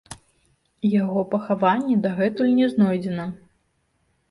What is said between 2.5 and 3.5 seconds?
не знойдзена.